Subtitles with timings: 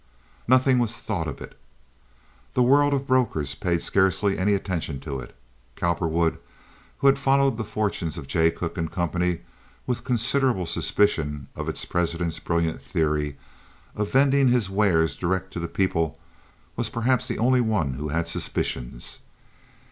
[0.47, 1.55] Nothing was thought of it.
[2.55, 5.35] The world of brokers paid scarcely any attention to it.
[5.75, 6.39] Cowperwood,
[6.97, 9.37] who had followed the fortunes of Jay Cooke & Co.
[9.85, 13.37] with considerable suspicion of its president's brilliant theory
[13.95, 19.19] of vending his wares direct to the people—was perhaps the only one who had suspicions.